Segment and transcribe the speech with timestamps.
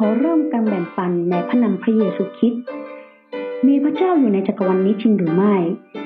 [0.00, 2.62] ขอเริ่มการแบ่งปันในพระนามพระเยซูคริสต์
[3.66, 5.54] มีพระเจ้าอยู่ในจักรวาลนี้จริงหรือไม่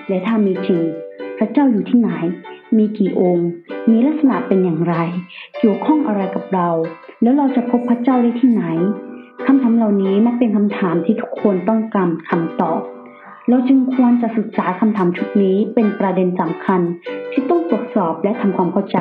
[0.09, 0.82] และถ้ามีจริง
[1.38, 2.10] พระเจ้าอยู่ที่ไหน
[2.77, 3.48] มีกี่องค์
[3.91, 4.95] มีลักษณะเป็นอย่างไร
[5.59, 6.68] เกี่ยวข้องอะไรกับเรา
[7.23, 8.64] แล้วเราจะพบพระเจ้าได้ที่ไหน
[9.46, 12.80] คำถามเหล่านี้มักเป็นคำถามที่ทุกคนต้องการคำตอบ
[13.48, 16.80] เราจึงควรจะศึกษาคำถามชุดนี้เป็นประเด็นสำคัญ
[17.32, 18.98] ที่ต้องตรวจสอบและทำความเข้าใจ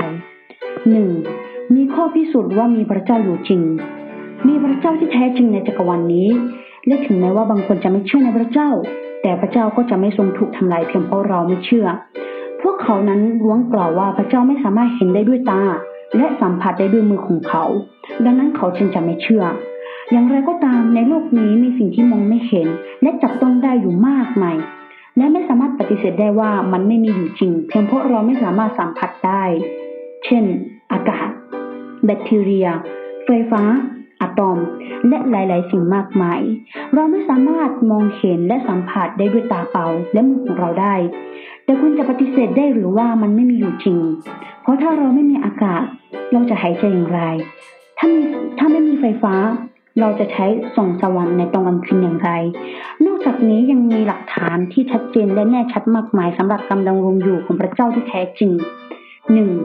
[1.06, 1.76] 1.
[1.76, 3.64] มีข้อพิสูจน์ว่ามีพระเจ้าอยู่จริง
[4.48, 6.30] มีพระเจ้าที่แท้จริงในจักรวาลนนี้
[6.88, 8.70] และถึงแม้ว่าบางคนจะไม่เชื่อในพระเจ้า
[9.22, 11.88] แต่พระเจ้าก็จะไม่ทรงถูกทำลายเพียงเพราะเราไม่เชื่อ
[12.62, 15.62] พวกเขานั้นล้วนกล่าวว่าพระเจ้าไม่สามารถเห็นได้ด้วยตา
[16.18, 17.64] และสัมผัสได้ด้วยมือของเขา
[18.26, 19.44] ดังนั้นเขาจึงจะไม่เชื่อ
[20.12, 22.68] อย่างไรก็ตามในโลกนี้มีสิ่งที่มองไม่เห็น
[23.02, 24.58] และจับต้องได้อยู่มากมาย
[25.18, 29.44] และไม่สามารถปฏิเสธได้ว่ามันไม่มีอยู่จริง เพียงเพราะเราไม่สามารถสัมผัสได้
[30.26, 30.44] เช่น
[30.92, 31.28] อากาศ
[32.06, 32.68] แบคทีเรีย
[33.26, 33.62] ไฟฟ้า
[34.22, 34.58] อะตอม
[35.08, 36.42] และหลาย ๆ สิ่งมากมาย
[36.94, 40.96] เราไม่สามารถมองเห็นและสัมผัสได้ด้วยตาเปล่าและมือของเราได้
[41.64, 43.98] แต่คุณจะปฏิเสธได้หรือว่ามันไม่มีอยู่จริง
[44.62, 45.84] เพราะถ้าเราไม่มีอากาศ
[46.32, 47.22] เราจะหายใจอย่างไร
[47.98, 48.22] ถ้ามี
[48.58, 49.36] ถ้าไม่มีไฟฟ้า
[50.00, 52.32] เราจะใช้ส่องสว่างในตอนกลางคืนอย่างไร
[53.06, 58.52] นอกจากนี้ยังมีหลักฐานที่ชัดเจนและแน่ชัดมากมายสำหรับการดำรงอยู่ของพระเจ้าที่แท้จริง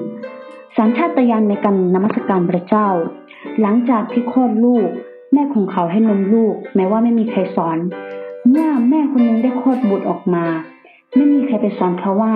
[0.03, 0.77] 1.
[0.77, 2.89] สัญชาตญาณในการนมัสการพระเจ้า
[3.63, 4.89] หลังจากที่คลอดลูก
[5.33, 7.79] แม่ของเขาให้นมลูก แม้ว่าไม่มีใครสอน
[8.49, 10.45] เมื่อแม่คนหนึงได้คลอดบุตรออกมา
[11.15, 12.33] ไม่มีใครไปสอนเขาว่า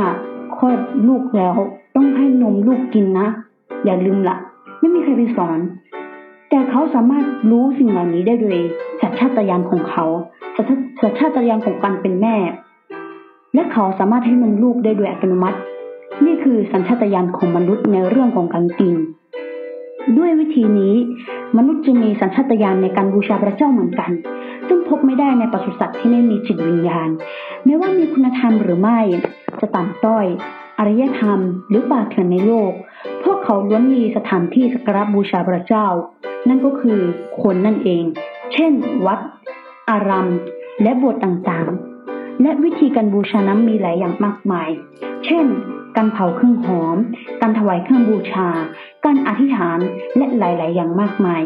[0.56, 1.54] คลอดลูกแล้ว
[1.96, 3.28] ต้องให้นมลูกกินนะ
[3.84, 4.36] อย่าลืมละ
[4.78, 5.58] ไม่มีใครไปสอน
[6.50, 8.58] แต่เขาสามารถรู้สิ่งเหล่านี้ได้โดย
[9.02, 10.04] สัญชาตญาณของเขา
[10.56, 12.36] สัญชาสัญชาตญาณของการเป็นแม่
[13.54, 15.58] และเขาสามารถให้นมลูกได้โดยอัตโนมัติ
[16.24, 18.94] นี่คือสัญชาตญาณของมนุษย์ในเรื่องของการกิน
[20.18, 20.94] ด้วยวิธีนี้
[21.56, 24.10] มนุษย์จึงมีสัญชาตญาณในการบูชาพระเจ้าเหมือนกัน
[24.68, 27.08] ซึ่งพบไม่ได้ในปศุสัตว์ที่ไม่มีจิตวิญญาณ
[27.64, 29.00] ไม่ว่ามีคุณธรรมหรือไม่
[29.60, 30.26] จะต่ำต้อย
[30.78, 32.72] อารยธรรม หรือป่าเถื่อนในโลก
[33.24, 35.86] พวกเขาล้วนมีสถานที่สักการะบูชาพระเจ้า
[36.48, 37.00] นั่นก็คือ
[37.42, 38.04] คนนั่นเอง
[38.52, 38.72] เช่น
[39.06, 39.20] วัด
[39.90, 40.28] อาราม
[40.82, 44.70] และโบสถ์ต่างๆ และวิธีการบูชานั้นมีหลายอย่างมากมาย
[45.24, 45.46] เช่น
[45.96, 46.96] การเผาเครื่องหอม
[47.40, 48.48] การถวายเครื่องบูชา
[49.10, 49.78] การอธิษฐาน
[50.16, 51.42] และหลาย ๆ อย่างมากมาย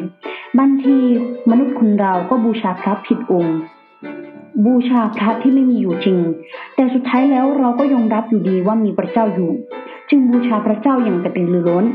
[0.58, 0.96] บางที
[1.50, 3.58] มนุษย์คนเราก็บูชาพระผิดองค์
[4.64, 6.18] บูชาพระที่ไม่มีอยู่จริง
[6.74, 9.50] แต่สุดท้ายแล้วเราก็ยอมรับอยู่ดีว่ามีพระเจ้าอยู่
[10.10, 11.86] จึงบูชาพระเจ้าอย่างกระตือรือร้น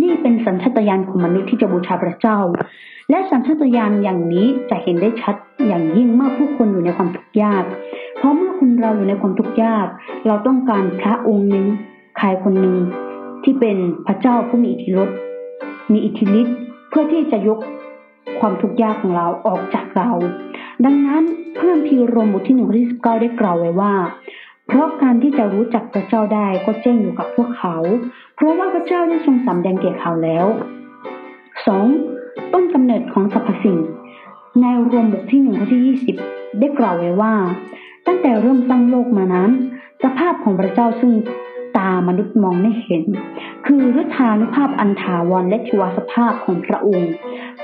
[0.00, 2.38] นี่เป็นสัญชาตญาณของมนุษย์ที่จะบูชาพระเจ้า
[3.10, 5.36] และสัญชาตญาณอย่างนี้จะเห็นได้ชัด
[5.66, 7.64] อย่างยิ่งเมื่อผู้คนอยู่ในความทุกข์ยาก
[8.16, 9.86] เพราะเมื่อคนเราอยู่ในความทุกข์ยาก
[10.26, 11.66] เราต้องการพระองค์หนึ่ง
[12.18, 12.76] ใครคนหนึ่ง
[13.44, 15.16] ที่เป็นพระเจ้าผู้มีอิทธิฤทธิ์
[15.92, 16.56] มีอิทธิฤทธิ์
[16.88, 17.58] เพื่อที่จะยก
[18.40, 20.10] ความทุกข์ยากของเราออกจากเรา
[20.84, 21.22] ดังนั้น
[21.54, 23.94] เพื่อนพีรมบทที่หนึ่งข้อที่สิบเก้าได้กล่าวไว้ว่า
[24.66, 27.76] เพราะการที่จะรู้จักพระเจ้าได้ก็แจ้งอยู่กับพวกเขา
[28.34, 30.46] เพราะว่าพระเจ้าได้ทรงสำแดงแก่เขาแล้ว
[31.66, 31.86] สอง
[32.52, 33.78] ต้นกำเนิดของสรรพสิ่ง
[34.60, 36.16] ในรวมบทที่หนึ่งข้อที่ยี่สิบ
[36.58, 37.34] ได้กล่าวไว้ว่า
[38.06, 39.50] ตั้งแต่เริ่มสร้างโลกมานั้น
[40.02, 41.12] สภาพของพระเจ้าซึ่ง
[41.78, 43.04] ตามนุษย์มองไม่เห็น
[43.66, 47.12] คือฤทธานุภาพอันถาวรและทิวสภาพของพระองค์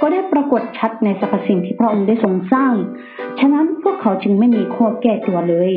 [0.01, 2.75] ก็ได้ปรากฏชัดในสรรพสิ่งที่พระองค์ได้ทรงสร้าง
[3.39, 5.73] ฉะนั้นพวกเขาจึงไม่มีข้อแก้ตัวเลย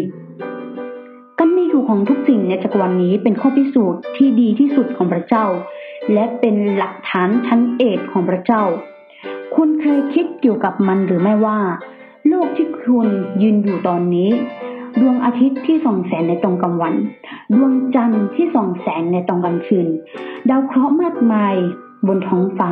[1.40, 5.46] การมีอยู่ของทุกสิ่งในจักรวาลนนี้เป็นข้อพิสูจน์ที่ดีที่สุดของพระเจ้า
[6.14, 8.64] และเป็นหลักฐานชั้นเอกของพระเจ้า
[9.56, 11.60] คุณเคยคิดเกี่ยวกับมันหรือไม่ว่า
[12.28, 13.08] โลกที่คุณ
[13.42, 14.30] ยืนอยู่ตอนนี้
[15.02, 16.94] ดวงอาทิตย์ที่ส่องแสงในตอนกลางวัน
[17.54, 19.88] ดวงจันทร์ที่ส่องแสงในตอนกลางคืน
[20.50, 21.56] ดาวเคราะห์มากมาย
[22.08, 22.72] บนท้องฟ้า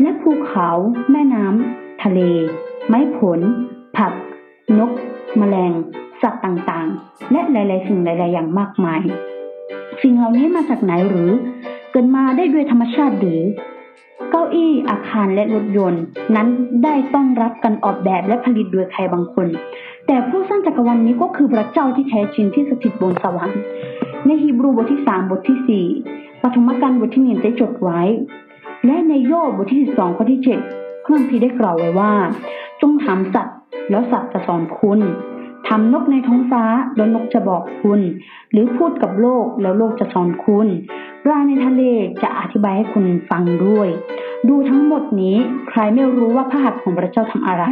[0.00, 0.68] และภูเขา
[1.10, 2.20] แม่น้ำทะเล
[2.88, 3.40] ไม้ผล
[3.96, 4.12] ผัก
[4.78, 4.90] นก
[5.38, 5.72] แมลง
[6.22, 9.02] สัตว์ต่างๆ และหลาย ๆ สิ่งหลาย ๆ อย่างมากมาย
[10.02, 11.30] สิ่งเหล่านี้มาจากไหนหรือ
[11.90, 13.40] เกิดมาได้ด้วยธรรมชาติหรือ
[14.30, 16.02] เก้าอี้อาคารและรถยนต์
[16.36, 16.48] นั้น
[16.84, 19.46] ได้ต้องรับการออกแบบและผลิตโดยใครบางคน
[20.10, 23.60] แต่ผู้สร้างจักรวาลนนี้ก็คือพระเจ้าที่แท้จริงที่สถิตบนสวรรค์
[24.26, 25.86] ในฮีบรูบทที่สามบทที่สี่
[26.42, 28.00] ปฐมกาลบทที่หนึ่งได้จดไว้
[28.86, 30.60] และในโยบบทที่สิบสองข้อที่เจ็ด
[31.02, 32.12] เครื่องพีร์ได้กล่าวไว้ว่า
[32.80, 33.56] จงถามสัตว์
[33.90, 35.00] แล้วสัตว์จะสอนคุณ
[35.66, 36.64] ถามนกในท้องฟ้า
[36.96, 38.00] แล้วนกจะบอกคุณ
[38.50, 40.66] หรือพูดกับโลกแล้วโลกจะสอนคุณ
[41.24, 41.82] ปลาในทะเล
[42.22, 43.88] จะอธิบายให้คุณฟังด้วย
[44.48, 45.36] ดูทั้งหมดนี้
[45.68, 47.66] ใครไม่รู้ว่าพระหัตถ์ของพระเจ้าทำอะไร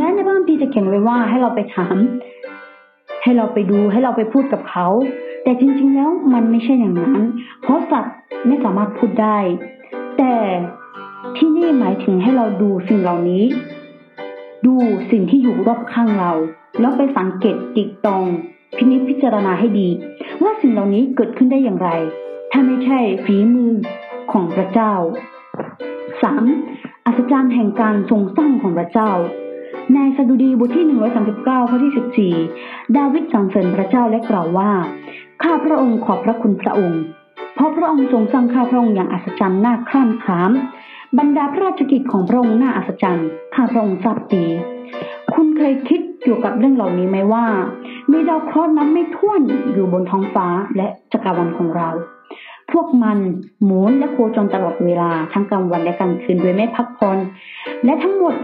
[0.00, 1.96] แม้ในพระคัมภีร์จะเขียนไว้ว่าให้เราไปถาม
[3.22, 4.86] ให้เราไปดูให้เราไปพูดกับเขา
[5.44, 7.22] แต่จริง ๆ แล้วมันไม่ใช่อย่างนั้น
[7.62, 8.14] เพราะสัตว์
[8.46, 9.38] ไม่สามารถพูดได้
[10.18, 10.34] แต่
[11.36, 13.44] ที่นี่หมายถึงให้เราดูสิ่งเหล่านี้
[14.66, 14.74] ดู
[15.10, 16.32] สิ่งที่อยู่รอบข้างเรา
[16.80, 18.24] แล้วไปสังเกตติดตอง
[18.76, 19.88] พินิจพิจารณาให้ดี
[20.42, 21.90] ว่าสิ่งเหล่านี้เกิดขึ้นได้อย่างไร
[22.52, 23.72] ถ้าไม่ใช่ฝีมือ
[24.32, 24.92] ของพระเจ้า
[26.20, 27.06] 3.
[27.06, 29.10] อัศจรรย์แห่งการทรงสร้างของพระเจ้า
[30.16, 30.84] สดุดีบทที่
[31.28, 34.70] 139 ข้อที่ 14 ดาวิดสรรเสริญพระเจ้าและกล่าวว่า
[35.42, 37.02] ข้าพระองค์ขอบพระคุณพระองค์
[37.54, 40.52] เพราะพระองค์ทรงสร้างข้าพระองค์อย่างอัศจรรย์น่าคร่ำคราม
[41.18, 44.46] บรรดาพระราชกิจของพระองค์น่าอัศจรรย์ ข้าพระองค์ทราบดี
[45.34, 47.46] คุณเคยคิดเกี่ยวกับเรื่องเหล่านี้ไหมว่า
[48.12, 49.40] มีดาวเคราะห์นับไม่ถ้วน
[49.72, 50.46] อยู่บนท้องฟ้า
[50.76, 51.88] และจักรวาลของเรา
[52.72, 53.18] พวกมัน
[53.64, 57.18] หมุนและโคจรตลอดเวลาทั้งกลางวันและกลางคืนโดยไม่พักผ่อน
[57.84, 58.34] และทั้งหมด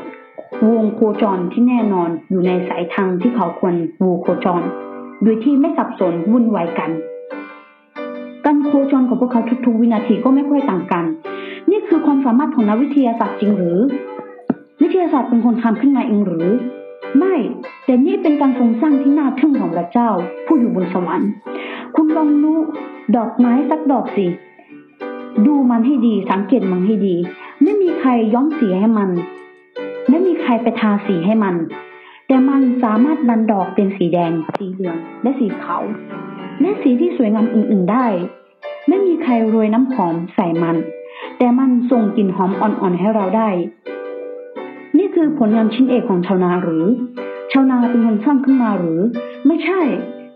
[0.69, 4.62] วงโคจรที่แน่นอนอยู่ในสายทางที่เขาควรวูโคจร
[5.22, 6.90] โดยที่ไม่สับสนวุ่นวายกัน
[8.44, 11.04] การโคจรของพวกเขาทุกๆวินาทีก็ไม่ค่อยต่างกัน
[11.70, 13.78] นี่คือความสามารถของนักวิทยาศาสตร์จริงหรือ
[14.82, 16.49] วิทยาศาสตร์เป็นคนทำขึ้นมาเองหรือ
[17.19, 17.34] ไม่
[17.84, 20.08] แต่นี่เป็นการทรงสร้างที่น่าทึ่งของพระเจ้า
[20.46, 21.31] ผู้อยู่บนสวรรค์
[21.94, 22.52] คุณลองดู
[23.16, 24.26] ดอกไม้สักดอกสิ
[25.46, 27.16] ดูมันให้ดีสังเกตมันให้ดี
[27.62, 29.10] ไม่มีใครย้อมสีให้มัน
[30.08, 31.54] ไม่มีใครไปทาสีให้มัน
[32.26, 35.82] แต่มันสามารถดันดอกเป็นสีแดง สีเหลือง และสีขาว
[36.60, 38.06] และสีที่สวยงามอื่นๆได้
[38.88, 40.76] ไม่มีใครโรยน้ำหอมใส่มัน
[41.38, 43.50] แต่มันส่งกลิ่นหอมอ่อนๆให้เราได้
[44.98, 46.84] นี่คือผลงานชิ้นเอกของชาวนาหรือ
[47.52, 49.00] ชาวนาเป็นคนสร้างขึ้นมาหรือ
[49.46, 49.80] ไม่ใช่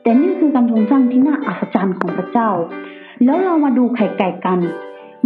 [0.03, 2.51] แต่นี่คือการทรงสร้างที่น่าอัศจรรย์ของพระเจ้า
[3.25, 4.59] แล้วเรามาดูไข่ไก่กัน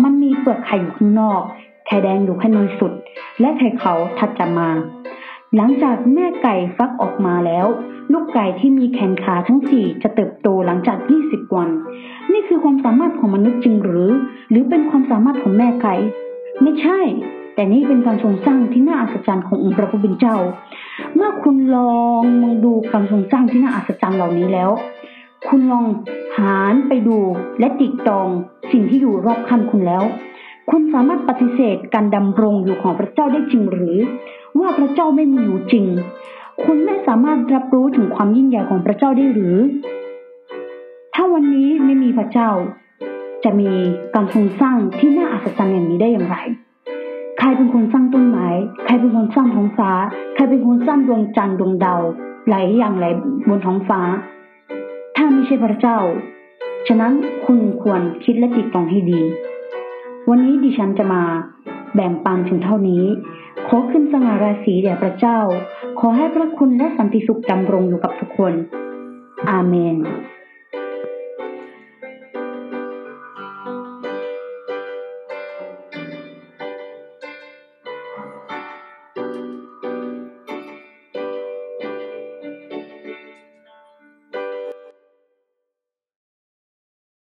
[0.02, 1.42] มันมีเปลือกไข่อยู่ข้างนอก
[1.86, 2.92] ไข่แดงอยู่ข้างในสุด
[3.40, 4.68] และไข่ขาถัดจากมา
[5.56, 7.66] หลังจากแม่ไก่ฟักออกมาแล้ว
[8.12, 11.68] ลูกไก่ที่มีแขนขาทั้งสี่จะเติบโตหลังจาก 20 วัน
[12.32, 14.10] นี่คือความสามารถของมนุษย์จริงหรือ
[14.50, 15.94] หรือเป็นความสามารถของแม่ไก่
[16.62, 16.98] ไม่ใช่
[17.54, 20.36] แต่นี่เป็นการทรงสร้างที่น่าอัศจรรย์ขององค์พระผู้เป็นเจ้า
[21.14, 24.70] เมื่อคุณลองมองดูการทรงสร้างที่น่าอัศจรรย์เหล่านี้แล้ว
[25.48, 25.86] คุณลอง
[26.36, 27.18] หานไปดู
[27.58, 28.28] และติดตอง
[28.72, 30.04] สิ่งที่อยู่รอบข้างคุณแล้ว
[30.70, 33.96] คุณสามารถปฏิเสธการดำรงอยู่ของพระเจ้าได้จริงหรือ
[34.60, 35.86] ว่าพระเจ้าไม่มีอยู่จริง
[36.64, 39.56] คุณไม่สามารถรับรู้ถึงความยิ่งใหญ่ของพระเจ้าได้หรือ
[41.14, 42.50] ถ้าวันนี้ไม่มีพระเจ้า
[43.44, 43.70] จะมี
[44.14, 46.36] การทรงสร้างที่น่าอัศจรรย์อย่างนี้ได้อย่างไร
[47.38, 48.48] ใครเป็นคนสร้างต้นไม้
[48.84, 49.90] ใครเป็นคนสร้างท้องฟ้า
[50.34, 52.02] ใครเป็นคนสร้างดวงจันทร์ดวงดาว
[52.48, 53.12] หลายอย่างหลาย
[53.48, 54.00] บนท้องฟ้า
[55.16, 55.98] ถ้าไม่ใช่พระเจ้า
[56.86, 57.12] ฉะนั้น
[57.44, 59.20] คุณควรคิดและติดตองให้ดี
[60.30, 61.22] วันนี้ดิฉันจะมา
[61.94, 63.04] แบ่งปันถึงเท่านี้
[63.68, 65.38] ขอขึ้นสง่าราศีแด่พระเจ้า
[66.00, 68.52] ขอให้พระคุณและสันติสุขดำรงอยู่กับทุกคน
[69.50, 69.96] อาเมน